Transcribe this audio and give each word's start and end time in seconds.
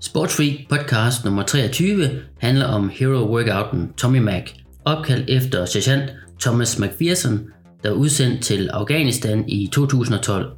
Sportsfreak 0.00 0.68
podcast 0.68 1.24
nummer 1.24 1.42
23 1.42 2.10
handler 2.38 2.66
om 2.66 2.90
hero 2.94 3.28
workouten 3.34 3.92
Tommy 3.96 4.18
Mac, 4.18 4.42
opkaldt 4.84 5.30
efter 5.30 5.64
sergeant 5.64 6.12
Thomas 6.40 6.78
McPherson, 6.78 7.40
der 7.82 7.90
var 7.90 7.96
udsendt 7.96 8.42
til 8.42 8.68
Afghanistan 8.72 9.44
i 9.48 9.68
2012. 9.72 10.50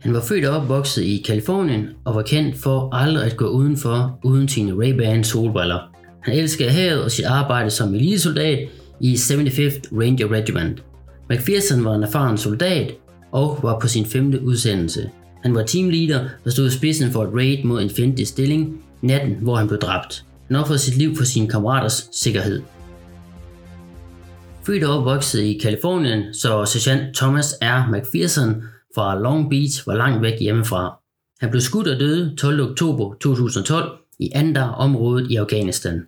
Han 0.00 0.14
var 0.14 0.20
født 0.20 0.44
og 0.44 0.56
opvokset 0.56 1.02
i 1.02 1.22
Kalifornien 1.26 1.88
og 2.04 2.14
var 2.14 2.22
kendt 2.22 2.56
for 2.56 2.94
aldrig 2.94 3.24
at 3.24 3.36
gå 3.36 3.46
udenfor 3.48 4.18
uden 4.24 4.48
sine 4.48 4.72
Ray-Ban 4.72 5.22
solbriller. 5.22 5.78
Han 6.22 6.34
elskede 6.34 6.70
havet 6.70 7.04
og 7.04 7.10
sit 7.10 7.24
arbejde 7.24 7.70
som 7.70 7.94
elitesoldat 7.94 8.68
i 9.00 9.14
75th 9.14 9.80
Ranger 9.92 10.32
Regiment. 10.32 10.82
McPherson 11.30 11.84
var 11.84 11.94
en 11.94 12.02
erfaren 12.02 12.38
soldat 12.38 12.94
og 13.32 13.58
var 13.62 13.78
på 13.78 13.88
sin 13.88 14.06
femte 14.06 14.42
udsendelse. 14.42 15.10
Han 15.42 15.54
var 15.54 15.62
teamleader 15.62 16.28
og 16.44 16.52
stod 16.52 16.66
i 16.66 16.70
spidsen 16.70 17.10
for 17.10 17.22
et 17.22 17.34
raid 17.34 17.64
mod 17.64 17.82
en 17.82 17.90
fjendtlig 17.90 18.26
stilling 18.26 18.82
natten, 19.02 19.34
hvor 19.34 19.56
han 19.56 19.68
blev 19.68 19.78
dræbt. 19.80 20.24
Han 20.46 20.56
offrede 20.56 20.78
sit 20.78 20.96
liv 20.96 21.16
for 21.16 21.24
sine 21.24 21.48
kammeraters 21.48 22.08
sikkerhed. 22.12 22.62
Født 24.66 24.84
og 24.84 24.98
opvokset 24.98 25.40
i 25.40 25.58
Kalifornien, 25.62 26.34
så 26.34 26.64
sergeant 26.64 27.16
Thomas 27.16 27.54
R. 27.62 27.90
McPherson 27.92 28.62
fra 28.94 29.18
Long 29.18 29.50
Beach 29.50 29.86
var 29.86 29.94
langt 29.94 30.22
væk 30.22 30.40
hjemmefra. 30.40 30.98
Han 31.40 31.50
blev 31.50 31.60
skudt 31.60 31.88
og 31.88 32.00
døde 32.00 32.36
12. 32.36 32.70
oktober 32.70 33.14
2012 33.14 33.98
i 34.18 34.30
Andar-området 34.34 35.30
i 35.30 35.36
Afghanistan. 35.36 36.02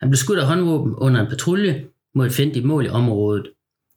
Han 0.00 0.10
blev 0.10 0.16
skudt 0.16 0.38
af 0.38 0.46
håndvåben 0.46 0.94
under 0.94 1.20
en 1.20 1.26
patrulje 1.26 1.84
mod 2.14 2.26
et 2.26 2.32
fjendtligt 2.32 2.66
mål 2.66 2.86
i 2.86 2.88
området. 2.88 3.46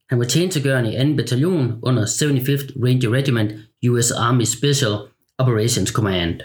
Han 0.09 0.20
var 0.20 0.26
tjenestegørende 0.26 0.94
i 0.94 1.12
2. 1.12 1.16
bataljon 1.16 1.80
under 1.84 2.05
75th 2.05 2.86
Ranger 2.86 3.09
Regiment 3.09 3.52
US 3.89 4.12
Army 4.12 4.44
Special 4.44 4.92
Operations 5.38 5.89
Command. 5.89 6.42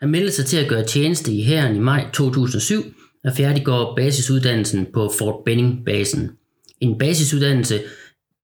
Han 0.00 0.10
meldte 0.10 0.32
sig 0.32 0.46
til 0.46 0.56
at 0.56 0.68
gøre 0.68 0.84
tjeneste 0.84 1.32
i 1.32 1.42
hæren 1.42 1.76
i 1.76 1.78
maj 1.78 2.10
2007 2.14 2.82
og 3.24 3.32
færdiggår 3.36 3.96
basisuddannelsen 3.96 4.86
på 4.94 5.12
Fort 5.18 5.44
Benning-basen. 5.44 6.30
En 6.80 6.98
basisuddannelse, 6.98 7.80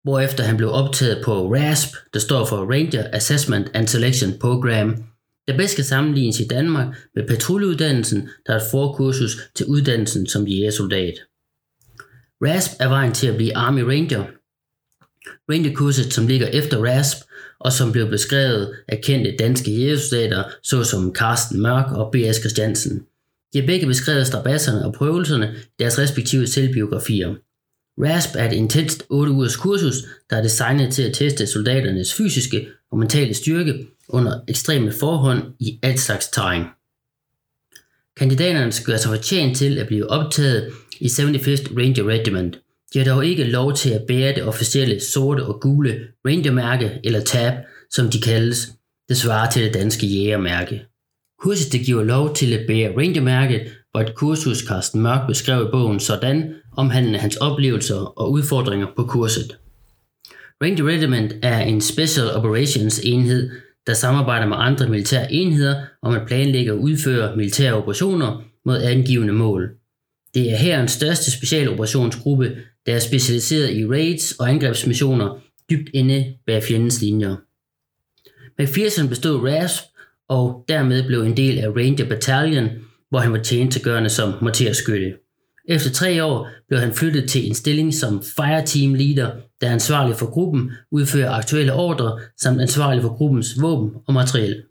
hvorefter 0.02 0.44
han 0.44 0.56
blev 0.56 0.70
optaget 0.70 1.24
på 1.24 1.54
RASP, 1.54 1.94
der 2.14 2.20
står 2.20 2.44
for 2.44 2.56
Ranger 2.56 3.04
Assessment 3.12 3.70
and 3.74 3.88
Selection 3.88 4.38
Program, 4.40 5.04
der 5.48 5.56
bedst 5.56 5.76
kan 5.76 5.84
sammenlignes 5.84 6.40
i 6.40 6.46
Danmark 6.46 6.96
med 7.14 7.28
patruljeuddannelsen, 7.28 8.28
der 8.46 8.52
er 8.52 8.56
et 8.56 8.70
forkursus 8.70 9.50
til 9.54 9.66
uddannelsen 9.66 10.26
som 10.26 10.46
jægersoldat. 10.46 11.14
RASP 12.44 12.72
er 12.80 12.88
vejen 12.88 13.12
til 13.12 13.26
at 13.26 13.36
blive 13.36 13.56
Army 13.56 13.80
Ranger. 13.80 14.24
Rangerkurset, 15.50 16.12
som 16.12 16.26
ligger 16.26 16.46
efter 16.46 16.84
RASP, 16.84 17.18
og 17.60 17.72
som 17.72 17.92
blev 17.92 18.10
beskrevet 18.10 18.74
af 18.88 19.00
kendte 19.04 19.36
danske 19.38 19.70
jægersoldater, 19.70 20.44
såsom 20.62 21.14
Carsten 21.14 21.62
Mørk 21.62 21.92
og 21.92 22.12
B.S. 22.12 22.36
Christiansen. 22.36 23.02
De 23.52 23.60
har 23.60 23.66
begge 23.66 23.86
beskrevet 23.86 24.26
strabasserne 24.26 24.84
og 24.84 24.92
prøvelserne 24.92 25.54
i 25.56 25.82
deres 25.82 25.98
respektive 25.98 26.46
selvbiografier. 26.46 27.34
RASP 27.98 28.30
er 28.36 28.44
et 28.44 28.52
intenst 28.52 29.02
8 29.08 29.32
ugers 29.32 29.56
kursus, 29.56 29.94
der 30.30 30.36
er 30.36 30.42
designet 30.42 30.92
til 30.92 31.02
at 31.02 31.14
teste 31.14 31.46
soldaternes 31.46 32.14
fysiske 32.14 32.68
og 32.90 32.98
mentale 32.98 33.34
styrke 33.34 33.86
under 34.08 34.40
ekstreme 34.48 34.92
forhold 34.92 35.42
i 35.60 35.78
alt 35.82 36.00
slags 36.00 36.28
terræn. 36.28 36.64
Kandidaterne 38.16 38.72
skal 38.72 38.86
gøre 38.86 38.98
sig 38.98 39.10
fortjent 39.10 39.56
til 39.56 39.78
at 39.78 39.86
blive 39.86 40.10
optaget 40.10 40.72
i 41.00 41.06
75th 41.06 41.76
Ranger 41.76 42.04
Regiment. 42.04 42.58
De 42.94 42.98
har 42.98 43.04
dog 43.04 43.26
ikke 43.26 43.44
lov 43.44 43.74
til 43.74 43.90
at 43.90 44.04
bære 44.08 44.34
det 44.34 44.44
officielle 44.44 45.00
sorte 45.00 45.44
og 45.44 45.60
gule 45.60 46.00
Ranger-mærke 46.26 47.00
eller 47.04 47.20
tab, 47.20 47.52
som 47.90 48.10
de 48.10 48.20
kaldes. 48.20 48.68
Det 49.08 49.16
svarer 49.16 49.50
til 49.50 49.64
det 49.64 49.74
danske 49.74 50.06
jægermærke. 50.06 50.82
Kurset 51.40 51.72
det 51.72 51.80
giver 51.80 52.02
lov 52.02 52.34
til 52.34 52.52
at 52.52 52.66
bære 52.66 52.96
Ranger-mærket, 52.96 53.60
et 54.00 54.14
kursus 54.14 54.58
Carsten 54.58 55.00
Mørk 55.02 55.26
beskrev 55.28 55.62
i 55.62 55.70
bogen 55.70 56.00
sådan, 56.00 56.54
omhandlende 56.76 57.18
hans 57.18 57.36
oplevelser 57.36 57.96
og 57.96 58.30
udfordringer 58.30 58.86
på 58.96 59.04
kurset. 59.04 59.58
Ranger 60.62 60.84
Regiment 60.84 61.32
er 61.42 61.60
en 61.60 61.80
Special 61.80 62.30
Operations 62.30 63.00
enhed, 63.04 63.50
der 63.86 63.94
samarbejder 63.94 64.46
med 64.46 64.56
andre 64.60 64.88
militære 64.88 65.32
enheder 65.32 65.82
om 66.02 66.14
at 66.14 66.26
planlægge 66.26 66.72
og 66.72 66.80
udføre 66.80 67.36
militære 67.36 67.74
operationer 67.74 68.42
mod 68.64 68.82
angivende 68.82 69.32
mål. 69.32 69.70
Det 70.34 70.52
er 70.52 70.56
herrens 70.56 70.92
største 70.92 71.30
specialoperationsgruppe, 71.30 72.56
der 72.86 72.94
er 72.94 72.98
specialiseret 72.98 73.76
i 73.76 73.86
raids 73.86 74.32
og 74.32 74.50
angrebsmissioner 74.50 75.40
dybt 75.70 75.90
inde 75.94 76.34
bag 76.46 76.62
fjendens 76.62 77.00
linjer. 77.00 77.36
McPherson 78.58 79.08
bestod 79.08 79.48
RASP 79.48 79.84
og 80.28 80.64
dermed 80.68 81.06
blev 81.06 81.20
en 81.20 81.36
del 81.36 81.58
af 81.58 81.68
Ranger 81.68 82.08
Battalion, 82.08 82.68
hvor 83.10 83.18
han 83.18 83.32
var 83.32 83.42
tjenestegørende 83.42 84.10
som 84.10 84.32
morterskytte. 84.42 85.14
Efter 85.68 85.90
tre 85.90 86.24
år 86.24 86.48
blev 86.68 86.80
han 86.80 86.92
flyttet 86.92 87.30
til 87.30 87.46
en 87.48 87.54
stilling 87.54 87.94
som 87.94 88.22
Fireteam 88.36 88.94
Leader, 88.94 89.30
der 89.60 89.68
er 89.68 89.72
ansvarlig 89.72 90.16
for 90.16 90.30
gruppen, 90.30 90.72
udfører 90.90 91.30
aktuelle 91.30 91.72
ordre 91.72 92.20
samt 92.40 92.60
ansvarlig 92.60 93.02
for 93.02 93.16
gruppens 93.16 93.60
våben 93.60 93.90
og 94.06 94.14
materiel. 94.14 94.62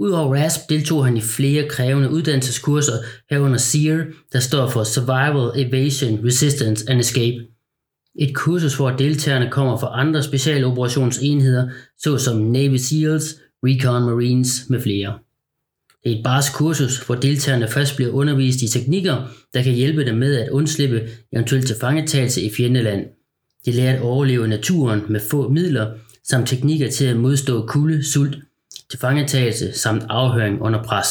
Udover 0.00 0.34
RASP 0.34 0.60
deltog 0.68 1.04
han 1.04 1.16
i 1.16 1.20
flere 1.20 1.68
krævende 1.68 2.10
uddannelseskurser 2.10 2.92
herunder 3.30 3.58
SEER, 3.58 4.04
der 4.32 4.40
står 4.40 4.68
for 4.68 4.84
Survival, 4.84 5.66
Evasion, 5.66 6.26
Resistance 6.26 6.84
and 6.90 7.00
Escape. 7.00 7.36
Et 8.18 8.34
kursus, 8.34 8.76
hvor 8.76 8.90
deltagerne 8.90 9.50
kommer 9.50 9.78
fra 9.78 10.00
andre 10.00 10.22
specialoperationsenheder, 10.22 11.68
såsom 11.98 12.36
Navy 12.36 12.76
SEALs, 12.76 13.36
Recon 13.64 14.02
Marines 14.02 14.50
med 14.68 14.80
flere. 14.82 15.18
Det 16.04 16.12
er 16.12 16.16
et 16.16 16.24
bars 16.24 16.50
kursus, 16.50 16.98
hvor 16.98 17.14
deltagerne 17.14 17.68
først 17.68 17.96
bliver 17.96 18.12
undervist 18.12 18.62
i 18.62 18.68
teknikker, 18.68 19.16
der 19.54 19.62
kan 19.62 19.72
hjælpe 19.72 20.04
dem 20.04 20.14
med 20.14 20.36
at 20.36 20.50
undslippe 20.50 21.08
eventuelt 21.32 21.66
til 21.66 21.76
fangetagelse 21.80 22.42
i 22.42 22.50
fjendeland. 22.56 23.06
De 23.66 23.72
lærer 23.72 23.96
at 23.96 24.02
overleve 24.02 24.48
naturen 24.48 25.00
med 25.08 25.20
få 25.30 25.48
midler, 25.48 25.94
samt 26.24 26.48
teknikker 26.48 26.90
til 26.90 27.04
at 27.04 27.16
modstå 27.16 27.66
kulde, 27.66 28.04
sult, 28.04 28.38
tilfangetagelse 28.90 29.72
samt 29.72 30.04
afhøring 30.08 30.60
under 30.62 30.82
pres. 30.82 31.08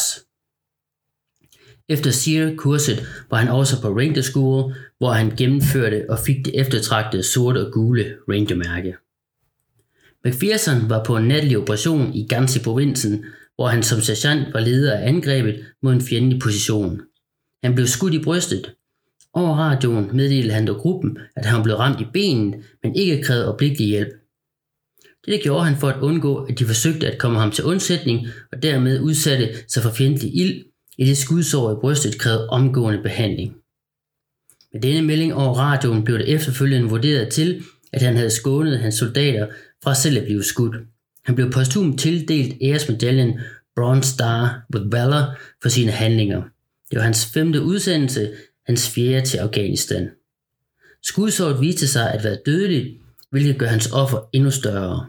Efter 1.88 2.10
SEER-kurset 2.10 3.06
var 3.30 3.36
han 3.36 3.48
også 3.48 3.82
på 3.82 3.88
Ranger 3.88 4.22
School, 4.22 4.74
hvor 4.98 5.12
han 5.12 5.36
gennemførte 5.36 6.04
og 6.08 6.18
fik 6.18 6.44
det 6.44 6.60
eftertragtede 6.60 7.22
sorte 7.22 7.66
og 7.66 7.72
gule 7.72 8.16
Ranger-mærke. 8.28 8.96
McPherson 10.24 10.90
var 10.90 11.04
på 11.04 11.16
en 11.16 11.28
natlig 11.28 11.58
operation 11.58 12.14
i 12.14 12.26
Gansi 12.26 12.62
provinsen, 12.62 13.24
hvor 13.54 13.68
han 13.68 13.82
som 13.82 14.00
sergeant 14.00 14.54
var 14.54 14.60
leder 14.60 14.96
af 14.96 15.08
angrebet 15.08 15.64
mod 15.82 15.92
en 15.92 16.00
fjendtlig 16.00 16.40
position. 16.40 17.00
Han 17.64 17.74
blev 17.74 17.86
skudt 17.86 18.14
i 18.14 18.22
brystet. 18.22 18.74
Over 19.32 19.54
radioen 19.54 20.16
meddelte 20.16 20.54
han 20.54 20.66
til 20.66 20.74
gruppen, 20.74 21.18
at 21.36 21.44
han 21.44 21.62
blev 21.62 21.76
ramt 21.76 22.00
i 22.00 22.06
benet, 22.12 22.64
men 22.82 22.94
ikke 22.94 23.22
krævede 23.22 23.46
øjeblikkelig 23.46 23.88
hjælp. 23.88 24.08
Det 25.26 25.40
gjorde 25.42 25.64
han 25.64 25.76
for 25.76 25.88
at 25.88 26.00
undgå, 26.00 26.36
at 26.36 26.58
de 26.58 26.64
forsøgte 26.64 27.12
at 27.12 27.18
komme 27.18 27.38
ham 27.38 27.50
til 27.50 27.64
undsætning 27.64 28.26
og 28.52 28.62
dermed 28.62 29.00
udsatte 29.00 29.48
sig 29.68 29.82
for 29.82 29.90
fjendtlig 29.90 30.36
ild, 30.36 30.64
i 30.98 31.04
det 31.04 31.16
skudsår 31.16 31.72
i 31.72 31.80
brystet 31.80 32.18
krævede 32.18 32.48
omgående 32.48 33.02
behandling. 33.02 33.56
Med 34.72 34.80
denne 34.82 35.02
melding 35.02 35.34
over 35.34 35.54
radioen 35.54 36.04
blev 36.04 36.18
det 36.18 36.28
efterfølgende 36.28 36.88
vurderet 36.88 37.28
til, 37.28 37.62
at 37.92 38.02
han 38.02 38.16
havde 38.16 38.30
skånet 38.30 38.78
hans 38.78 38.94
soldater 38.94 39.46
fra 39.82 39.94
selv 39.94 40.18
at 40.18 40.24
blive 40.24 40.44
skudt. 40.44 40.76
Han 41.24 41.34
blev 41.34 41.50
posthum 41.50 41.96
tildelt 41.96 42.56
æresmedaljen 42.62 43.40
Bronze 43.76 44.10
Star 44.10 44.66
with 44.74 44.92
Valor 44.92 45.38
for 45.62 45.68
sine 45.68 45.92
handlinger. 45.92 46.42
Det 46.90 46.96
var 46.96 47.02
hans 47.02 47.26
femte 47.26 47.62
udsendelse, 47.62 48.32
hans 48.66 48.90
fjerde 48.90 49.26
til 49.26 49.38
Afghanistan. 49.38 50.10
Skudsåret 51.02 51.60
viste 51.60 51.88
sig 51.88 52.12
at 52.12 52.24
være 52.24 52.38
dødeligt, 52.46 53.00
hvilket 53.30 53.58
gør 53.58 53.66
hans 53.66 53.92
offer 53.92 54.28
endnu 54.32 54.50
større. 54.50 55.06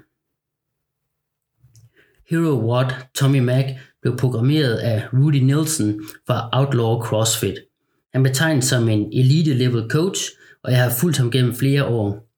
Hero 2.29 2.71
Watt 2.71 2.95
Tommy 3.13 3.39
Mac 3.39 3.65
blev 4.01 4.17
programmeret 4.17 4.75
af 4.75 5.07
Rudy 5.13 5.35
Nielsen 5.35 6.01
fra 6.27 6.49
Outlaw 6.53 7.01
CrossFit. 7.01 7.55
Han 8.13 8.23
betegnes 8.23 8.65
som 8.65 8.89
en 8.89 9.13
elite 9.13 9.53
level 9.53 9.89
coach, 9.89 10.21
og 10.63 10.71
jeg 10.71 10.83
har 10.83 10.93
fulgt 10.99 11.17
ham 11.17 11.31
gennem 11.31 11.55
flere 11.55 11.85
år. 11.85 12.29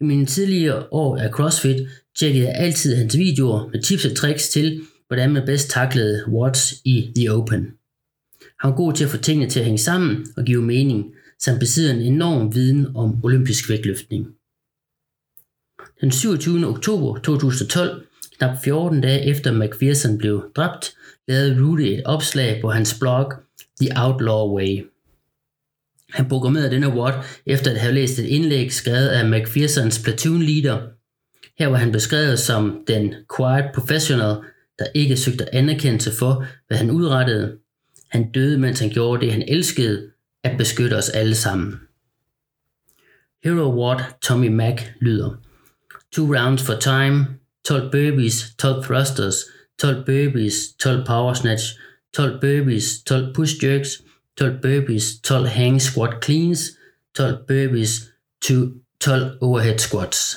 I 0.00 0.04
mine 0.04 0.26
tidligere 0.26 0.86
år 0.90 1.16
af 1.16 1.30
CrossFit 1.30 1.88
tjekkede 2.18 2.46
jeg 2.46 2.54
altid 2.54 2.96
hans 2.96 3.16
videoer 3.16 3.68
med 3.72 3.82
tips 3.82 4.04
og 4.04 4.16
tricks 4.16 4.48
til, 4.48 4.80
hvordan 5.06 5.32
man 5.32 5.46
bedst 5.46 5.70
taklede 5.70 6.24
watts 6.28 6.74
i 6.84 7.12
The 7.16 7.32
Open. 7.32 7.66
Han 8.60 8.70
er 8.70 8.76
god 8.76 8.92
til 8.92 9.04
at 9.04 9.10
få 9.10 9.16
tingene 9.16 9.50
til 9.50 9.58
at 9.60 9.64
hænge 9.64 9.78
sammen 9.78 10.26
og 10.36 10.44
give 10.44 10.62
mening, 10.62 11.14
samt 11.38 11.60
besidder 11.60 11.94
en 11.94 12.00
enorm 12.00 12.54
viden 12.54 12.96
om 12.96 13.24
olympisk 13.24 13.70
vægtløftning. 13.70 14.26
Den 16.00 16.10
27. 16.10 16.66
oktober 16.66 17.18
2012, 17.18 18.06
knap 18.38 18.56
14 18.64 19.00
dage 19.00 19.24
efter 19.24 19.52
McPherson 19.52 20.18
blev 20.18 20.50
dræbt, 20.56 20.94
lavede 21.28 21.62
Rudy 21.62 21.80
et 21.80 22.02
opslag 22.04 22.60
på 22.60 22.70
hans 22.70 22.96
blog 23.00 23.32
The 23.80 23.90
Outlaw 23.96 24.56
Way. 24.56 24.86
Han 26.10 26.28
programmerede 26.28 26.70
denne 26.70 26.86
award 26.86 27.24
efter 27.46 27.70
at 27.70 27.80
have 27.80 27.94
læst 27.94 28.18
et 28.18 28.24
indlæg 28.24 28.72
skrevet 28.72 29.08
af 29.08 29.28
McPhersons 29.28 30.02
platoon 30.02 30.42
leader. 30.42 30.80
Her 31.58 31.66
var 31.66 31.76
han 31.76 31.92
beskrevet 31.92 32.38
som 32.38 32.84
den 32.86 33.14
quiet 33.36 33.70
professional, 33.74 34.36
der 34.78 34.86
ikke 34.94 35.16
søgte 35.16 35.54
anerkendelse 35.54 36.12
for, 36.12 36.46
hvad 36.68 36.76
han 36.76 36.90
udrettede. 36.90 37.58
Han 38.10 38.32
døde, 38.32 38.58
mens 38.58 38.80
han 38.80 38.90
gjorde 38.90 39.24
det, 39.24 39.32
han 39.32 39.44
elskede, 39.48 40.10
at 40.44 40.58
beskytte 40.58 40.94
os 40.94 41.08
alle 41.08 41.34
sammen. 41.34 41.80
Hero 43.44 43.72
Award 43.72 44.02
Tommy 44.22 44.48
Mac 44.48 44.82
lyder. 45.00 45.30
Two 46.12 46.36
rounds 46.36 46.62
for 46.62 46.74
time, 46.74 47.26
12 47.64 47.90
burpees, 47.90 48.54
12 48.58 48.84
thrusters, 48.84 49.44
12 49.78 50.04
burpees, 50.04 50.54
12 50.78 51.04
power 51.06 51.34
snatch, 51.34 51.64
12 52.14 52.40
burpees, 52.40 53.02
12 53.04 53.34
push 53.34 53.64
jerks, 53.64 54.02
12 54.36 54.60
burpees, 54.62 55.20
12 55.22 55.46
hang 55.46 55.80
squat 55.80 56.24
cleans, 56.24 56.78
12 57.14 57.46
burpees, 57.48 58.12
12 59.00 59.38
overhead 59.40 59.78
squats. 59.78 60.36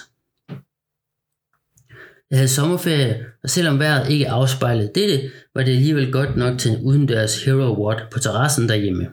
Jeg 2.32 2.38
havde 2.40 2.48
sommerferie, 2.48 3.26
og 3.44 3.50
selvom 3.50 3.80
vejret 3.80 4.10
ikke 4.10 4.30
afspejlede 4.30 4.92
dette, 4.96 5.32
var 5.56 5.64
det 5.64 5.72
alligevel 5.72 6.12
godt 6.12 6.38
nok 6.38 6.60
til 6.60 6.72
en 6.72 6.82
udendørs 6.84 7.44
Hero 7.44 7.86
watt 7.86 8.10
på 8.12 8.20
terrassen 8.20 8.70
derhjemme. 8.70 9.08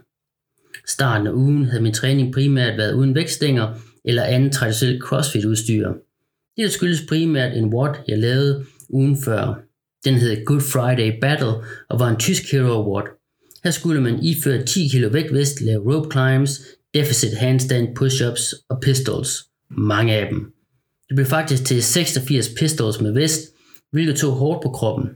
Starten 0.87 1.27
af 1.27 1.33
ugen 1.33 1.65
havde 1.65 1.83
min 1.83 1.93
træning 1.95 2.35
primært 2.35 2.79
været 2.79 2.95
uden 2.95 3.15
vægtstænger 3.15 3.75
eller 4.05 4.23
andet 4.23 4.53
traditionelt 4.53 5.03
CrossFit-udstyr. 5.03 5.93
Det 6.57 6.73
skyldes 6.73 7.03
primært 7.09 7.57
en 7.57 7.65
WOD, 7.75 7.95
jeg 8.09 8.19
lavede 8.19 8.67
ugen 8.89 9.23
før. 9.25 9.55
Den 10.05 10.15
hed 10.15 10.45
Good 10.45 10.61
Friday 10.61 11.21
Battle 11.21 11.55
og 11.89 11.99
var 12.01 12.09
en 12.09 12.17
tysk 12.17 12.53
Hero 12.53 12.83
Award. 12.83 13.09
Her 13.65 13.71
skulle 13.71 14.01
man 14.01 14.25
iføre 14.25 14.65
10 14.65 14.89
kg 14.89 15.13
vægtvest, 15.13 15.61
lave 15.61 15.95
rope 15.95 16.11
climbs, 16.13 16.61
deficit 16.95 17.37
handstand 17.37 17.99
push-ups 17.99 18.67
og 18.69 18.81
pistols. 18.81 19.45
Mange 19.71 20.15
af 20.15 20.29
dem. 20.31 20.53
Det 21.09 21.17
blev 21.17 21.27
faktisk 21.27 21.65
til 21.65 21.83
86 21.83 22.49
pistols 22.59 23.01
med 23.01 23.13
vest, 23.13 23.41
hvilket 23.91 24.17
tog 24.17 24.33
hårdt 24.33 24.63
på 24.63 24.71
kroppen. 24.71 25.09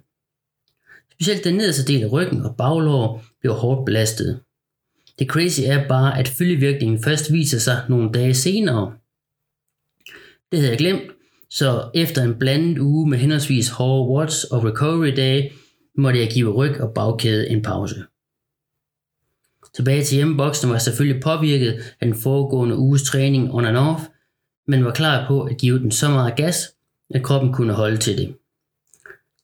Specielt 1.12 1.44
den 1.44 1.54
nederste 1.54 1.92
del 1.92 2.02
af 2.02 2.12
ryggen 2.12 2.42
og 2.42 2.56
baglår 2.56 3.24
blev 3.40 3.52
hårdt 3.52 3.86
belastet. 3.86 4.40
Det 5.18 5.26
crazy 5.26 5.60
er 5.64 5.88
bare, 5.88 6.18
at 6.18 6.28
følgevirkningen 6.28 7.02
først 7.02 7.32
viser 7.32 7.58
sig 7.58 7.84
nogle 7.88 8.12
dage 8.12 8.34
senere. 8.34 8.92
Det 10.52 10.58
havde 10.58 10.70
jeg 10.70 10.78
glemt, 10.78 11.02
så 11.50 11.90
efter 11.94 12.22
en 12.22 12.34
blandet 12.34 12.78
uge 12.78 13.10
med 13.10 13.18
henholdsvis 13.18 13.68
hårde 13.68 14.10
watts 14.10 14.44
og 14.44 14.64
recovery 14.64 15.12
day, 15.16 15.52
måtte 15.94 16.20
jeg 16.20 16.30
give 16.30 16.52
ryg 16.52 16.80
og 16.80 16.94
bagkæde 16.94 17.48
en 17.48 17.62
pause. 17.62 18.04
Tilbage 19.74 20.04
til 20.04 20.16
hjemmeboksen 20.16 20.68
var 20.68 20.74
jeg 20.74 20.82
selvfølgelig 20.82 21.22
påvirket 21.22 21.72
af 22.00 22.06
den 22.06 22.14
foregående 22.14 22.76
uges 22.76 23.02
træning 23.02 23.54
on 23.54 23.64
and 23.64 23.76
off, 23.76 24.02
men 24.66 24.84
var 24.84 24.92
klar 24.92 25.28
på 25.28 25.42
at 25.42 25.56
give 25.56 25.78
den 25.78 25.90
så 25.90 26.08
meget 26.08 26.36
gas, 26.36 26.74
at 27.10 27.22
kroppen 27.22 27.52
kunne 27.52 27.72
holde 27.72 27.96
til 27.96 28.18
det. 28.18 28.34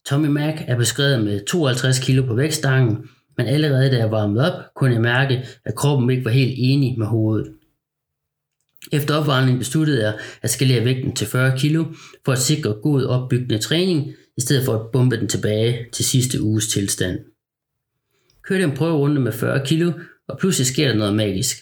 Tommy 0.07 0.27
Mac 0.27 0.55
er 0.67 0.77
beskrevet 0.77 1.25
med 1.25 1.45
52 1.45 1.99
kg 1.99 2.27
på 2.27 2.35
vægtstangen, 2.35 3.09
men 3.37 3.47
allerede 3.47 3.91
da 3.91 3.97
jeg 3.97 4.11
varmede 4.11 4.53
op, 4.53 4.61
kunne 4.75 4.93
jeg 4.93 5.01
mærke, 5.01 5.47
at 5.65 5.75
kroppen 5.75 6.11
ikke 6.11 6.25
var 6.25 6.31
helt 6.31 6.55
enig 6.57 6.99
med 6.99 7.07
hovedet. 7.07 7.53
Efter 8.93 9.15
opvarmningen 9.15 9.59
besluttede 9.59 10.03
jeg 10.05 10.19
at 10.43 10.51
skalere 10.51 10.85
vægten 10.85 11.15
til 11.15 11.27
40 11.27 11.59
kg 11.59 11.77
for 12.25 12.33
at 12.33 12.39
sikre 12.39 12.73
god 12.83 13.05
opbyggende 13.05 13.59
træning, 13.59 14.13
i 14.37 14.41
stedet 14.41 14.65
for 14.65 14.75
at 14.75 14.91
bombe 14.93 15.17
den 15.17 15.29
tilbage 15.29 15.87
til 15.93 16.05
sidste 16.05 16.43
uges 16.43 16.69
tilstand. 16.69 17.19
Kørte 18.43 18.65
en 18.65 18.73
prøverunde 18.73 19.21
med 19.21 19.33
40 19.33 19.67
kg, 19.67 19.83
og 20.29 20.39
pludselig 20.39 20.67
sker 20.67 20.89
der 20.89 20.95
noget 20.95 21.15
magisk. 21.15 21.57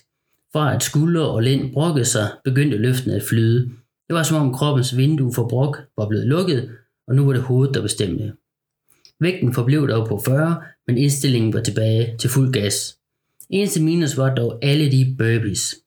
Fra 0.52 0.74
at 0.74 0.82
skuldre 0.82 1.28
og 1.28 1.42
lænd 1.42 1.72
brokkede 1.72 2.04
sig, 2.04 2.30
begyndte 2.44 2.76
løften 2.76 3.10
at 3.10 3.22
flyde. 3.22 3.60
Det 4.08 4.14
var 4.14 4.22
som 4.22 4.36
om 4.36 4.54
kroppens 4.54 4.96
vindue 4.96 5.34
for 5.34 5.48
brok 5.48 5.78
var 5.98 6.08
blevet 6.08 6.26
lukket, 6.26 6.70
og 7.08 7.14
nu 7.14 7.26
var 7.26 7.32
det 7.32 7.42
hovedet, 7.42 7.74
der 7.74 7.82
bestemte. 7.82 8.32
Vægten 9.20 9.54
forblev 9.54 9.88
dog 9.88 10.08
på 10.08 10.22
40, 10.24 10.62
men 10.86 10.98
indstillingen 10.98 11.52
var 11.52 11.60
tilbage 11.60 12.16
til 12.18 12.30
fuld 12.30 12.52
gas. 12.52 12.98
Eneste 13.50 13.82
minus 13.82 14.16
var 14.16 14.34
dog 14.34 14.58
alle 14.62 14.90
de 14.90 15.14
burpees. 15.18 15.81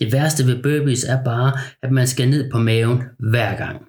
Det 0.00 0.12
værste 0.12 0.46
ved 0.46 0.62
burpees 0.62 1.04
er 1.04 1.24
bare, 1.24 1.52
at 1.82 1.92
man 1.92 2.06
skal 2.06 2.28
ned 2.28 2.50
på 2.50 2.58
maven 2.58 3.02
hver 3.18 3.56
gang. 3.56 3.82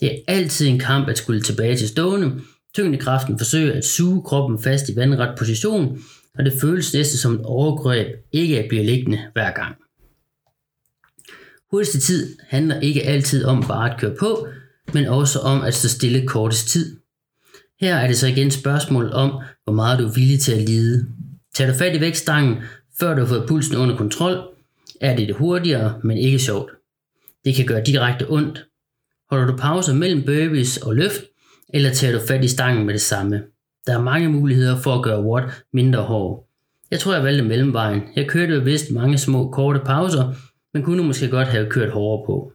Det 0.00 0.12
er 0.12 0.18
altid 0.28 0.68
en 0.68 0.78
kamp 0.78 1.08
at 1.08 1.18
skulle 1.18 1.42
tilbage 1.42 1.76
til 1.76 1.88
stående. 1.88 2.40
Tyngdekraften 2.74 3.38
forsøger 3.38 3.76
at 3.76 3.84
suge 3.84 4.22
kroppen 4.22 4.62
fast 4.62 4.88
i 4.88 4.96
vandret 4.96 5.38
position, 5.38 6.02
og 6.38 6.44
det 6.44 6.52
føles 6.60 6.94
næsten 6.94 7.18
som 7.18 7.34
et 7.34 7.40
overgreb 7.44 8.06
ikke 8.32 8.62
at 8.62 8.68
blive 8.68 8.84
liggende 8.84 9.18
hver 9.32 9.50
gang. 9.50 9.76
Hurtigste 11.70 12.00
tid 12.00 12.36
handler 12.48 12.80
ikke 12.80 13.02
altid 13.02 13.44
om 13.44 13.62
bare 13.68 13.92
at 13.92 14.00
køre 14.00 14.14
på, 14.20 14.48
men 14.94 15.06
også 15.06 15.38
om 15.38 15.62
at 15.62 15.74
stå 15.74 15.88
stille 15.88 16.26
kortest 16.26 16.68
tid. 16.68 16.96
Her 17.80 17.96
er 17.96 18.06
det 18.06 18.18
så 18.18 18.26
igen 18.26 18.50
spørgsmål 18.50 19.12
om, 19.12 19.30
hvor 19.64 19.72
meget 19.72 19.98
du 19.98 20.06
er 20.06 20.12
villig 20.12 20.40
til 20.40 20.52
at 20.52 20.62
lide. 20.68 21.06
Tag 21.54 21.68
du 21.68 21.74
fat 21.74 21.96
i 21.96 22.00
vægtstangen, 22.00 22.56
før 23.00 23.14
du 23.14 23.20
har 23.20 23.28
fået 23.28 23.48
pulsen 23.48 23.76
under 23.76 23.96
kontrol, 23.96 24.54
er 25.00 25.16
det 25.16 25.28
det 25.28 25.36
hurtigere, 25.36 26.00
men 26.04 26.18
ikke 26.18 26.38
sjovt. 26.38 26.70
Det 27.44 27.54
kan 27.54 27.66
gøre 27.66 27.82
direkte 27.84 28.30
ondt. 28.30 28.66
Holder 29.30 29.46
du 29.46 29.56
pauser 29.56 29.94
mellem 29.94 30.22
burpees 30.22 30.76
og 30.76 30.96
løft, 30.96 31.22
eller 31.74 31.90
tager 31.90 32.18
du 32.18 32.26
fat 32.26 32.44
i 32.44 32.48
stangen 32.48 32.86
med 32.86 32.94
det 32.94 33.00
samme? 33.00 33.42
Der 33.86 33.98
er 33.98 34.02
mange 34.02 34.28
muligheder 34.28 34.76
for 34.76 34.94
at 34.94 35.02
gøre 35.02 35.24
watt 35.24 35.64
mindre 35.72 36.02
hård. 36.02 36.48
Jeg 36.90 37.00
tror, 37.00 37.14
jeg 37.14 37.24
valgte 37.24 37.44
mellemvejen. 37.44 38.02
Jeg 38.16 38.28
kørte 38.28 38.64
vist 38.64 38.90
mange 38.90 39.18
små, 39.18 39.50
korte 39.50 39.80
pauser, 39.80 40.34
men 40.74 40.82
kunne 40.82 41.02
måske 41.02 41.28
godt 41.28 41.48
have 41.48 41.70
kørt 41.70 41.90
hårdere 41.90 42.26
på. 42.26 42.52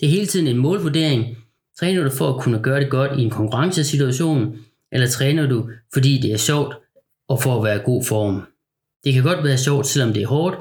Det 0.00 0.06
er 0.06 0.10
hele 0.10 0.26
tiden 0.26 0.46
en 0.46 0.56
målvurdering. 0.56 1.36
Træner 1.78 2.04
du 2.04 2.10
for 2.10 2.28
at 2.28 2.40
kunne 2.40 2.62
gøre 2.62 2.80
det 2.80 2.90
godt 2.90 3.18
i 3.18 3.22
en 3.22 3.30
konkurrencesituation, 3.30 4.56
eller 4.92 5.06
træner 5.06 5.46
du, 5.46 5.70
fordi 5.92 6.18
det 6.18 6.32
er 6.32 6.36
sjovt 6.36 6.74
og 7.28 7.42
for 7.42 7.56
at 7.56 7.64
være 7.64 7.76
i 7.76 7.84
god 7.84 8.04
form? 8.04 8.42
Det 9.04 9.14
kan 9.14 9.22
godt 9.22 9.44
være 9.44 9.58
sjovt, 9.58 9.86
selvom 9.86 10.12
det 10.12 10.22
er 10.22 10.26
hårdt, 10.26 10.56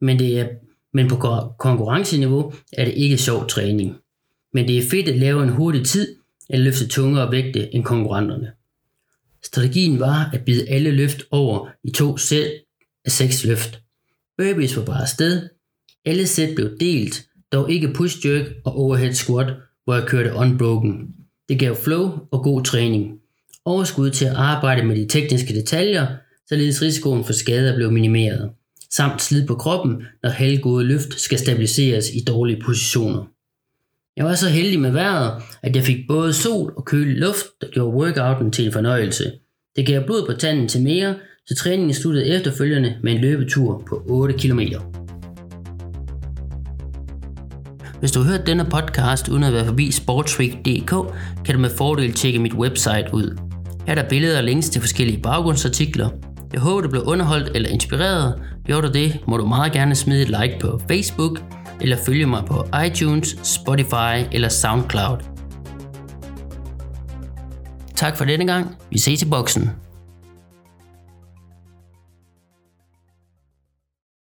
men, 0.00 0.18
det 0.18 0.40
er, 0.40 0.48
men 0.92 1.08
på 1.08 1.16
konkurrenceniveau 1.58 2.52
er 2.72 2.84
det 2.84 2.94
ikke 2.94 3.18
sjov 3.18 3.46
træning. 3.46 3.96
Men 4.52 4.68
det 4.68 4.78
er 4.78 4.90
fedt 4.90 5.08
at 5.08 5.18
lave 5.18 5.42
en 5.42 5.48
hurtig 5.48 5.84
tid, 5.86 6.16
at 6.50 6.60
løfte 6.60 6.88
tungere 6.88 7.30
vægte 7.30 7.74
end 7.74 7.84
konkurrenterne. 7.84 8.52
Strategien 9.42 10.00
var 10.00 10.30
at 10.32 10.44
bide 10.44 10.68
alle 10.68 10.90
løft 10.90 11.22
over 11.30 11.68
i 11.84 11.90
to 11.90 12.16
sæt 12.16 12.50
af 13.04 13.10
seks 13.10 13.44
løft. 13.44 13.80
Burpees 14.38 14.76
var 14.76 14.84
bare 14.84 15.06
sted. 15.06 15.48
Alle 16.04 16.26
sæt 16.26 16.54
blev 16.54 16.70
delt, 16.80 17.26
dog 17.52 17.72
ikke 17.72 17.92
push 17.92 18.26
jerk 18.26 18.46
og 18.64 18.76
overhead 18.76 19.12
squat, 19.12 19.54
hvor 19.84 19.94
jeg 19.94 20.06
kørte 20.06 20.34
unbroken. 20.34 21.14
Det 21.48 21.58
gav 21.58 21.76
flow 21.76 22.10
og 22.30 22.42
god 22.42 22.62
træning. 22.64 23.20
Overskud 23.64 24.10
til 24.10 24.24
at 24.24 24.34
arbejde 24.34 24.82
med 24.82 24.96
de 24.96 25.08
tekniske 25.08 25.54
detaljer, 25.54 26.06
således 26.48 26.82
risikoen 26.82 27.24
for 27.24 27.32
skader 27.32 27.76
blev 27.76 27.92
minimeret. 27.92 28.50
Samt 28.92 29.22
slid 29.22 29.46
på 29.46 29.54
kroppen, 29.54 30.02
når 30.22 30.30
halvgode 30.30 30.84
løft 30.84 31.20
skal 31.20 31.38
stabiliseres 31.38 32.06
i 32.14 32.24
dårlige 32.26 32.62
positioner. 32.64 33.24
Jeg 34.16 34.24
var 34.26 34.34
så 34.34 34.48
heldig 34.48 34.80
med 34.80 34.90
vejret, 34.90 35.42
at 35.62 35.76
jeg 35.76 35.84
fik 35.84 35.96
både 36.08 36.32
sol 36.32 36.72
og 36.76 36.84
kølig 36.84 37.16
luft, 37.16 37.46
der 37.60 37.66
gjorde 37.72 37.96
workouten 37.96 38.52
til 38.52 38.66
en 38.66 38.72
fornøjelse. 38.72 39.32
Det 39.76 39.86
gav 39.86 40.06
blod 40.06 40.26
på 40.26 40.32
tanden 40.32 40.68
til 40.68 40.82
mere, 40.82 41.14
så 41.46 41.54
træningen 41.54 41.94
sluttede 41.94 42.26
efterfølgende 42.26 42.96
med 43.02 43.12
en 43.12 43.20
løbetur 43.20 43.82
på 43.88 44.02
8 44.06 44.34
km. 44.38 44.60
Hvis 48.00 48.12
du 48.12 48.20
har 48.20 48.30
hørt 48.30 48.46
denne 48.46 48.64
podcast 48.64 49.28
uden 49.28 49.42
at 49.42 49.52
være 49.52 49.66
forbi 49.66 49.90
sportsweek.dk, 49.90 50.90
kan 51.44 51.54
du 51.54 51.60
med 51.60 51.70
fordel 51.70 52.12
tjekke 52.12 52.38
mit 52.38 52.54
website 52.54 53.06
ud. 53.12 53.38
Her 53.86 53.94
er 53.94 54.02
der 54.02 54.08
billeder 54.08 54.38
og 54.38 54.44
links 54.44 54.68
til 54.68 54.80
forskellige 54.80 55.22
baggrundsartikler. 55.22 56.08
Jeg 56.52 56.60
håber, 56.60 56.80
du 56.80 56.88
blev 56.88 57.02
underholdt 57.06 57.56
eller 57.56 57.68
inspireret. 57.68 58.40
Gjorde 58.64 58.86
du 58.86 58.92
det, 58.92 59.20
må 59.26 59.36
du 59.36 59.46
meget 59.46 59.72
gerne 59.72 59.94
smide 59.94 60.22
et 60.22 60.28
like 60.28 60.58
på 60.60 60.80
Facebook, 60.88 61.42
eller 61.80 61.96
følge 62.06 62.26
mig 62.26 62.44
på 62.46 62.66
iTunes, 62.86 63.36
Spotify 63.42 64.26
eller 64.32 64.48
SoundCloud. 64.48 65.18
Tak 67.94 68.16
for 68.16 68.24
denne 68.24 68.46
gang. 68.46 68.76
Vi 68.90 68.98
ses 68.98 69.22
i 69.22 69.28
boksen. 69.28 69.70